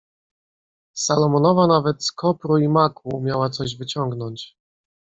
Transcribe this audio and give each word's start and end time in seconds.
"Salomonowa 1.03 1.67
nawet 1.67 2.05
z 2.05 2.11
kopru 2.11 2.57
i 2.57 2.67
maku 2.69 3.17
umiała 3.17 3.49
coś 3.49 3.77
wyciągnąć." 3.77 4.57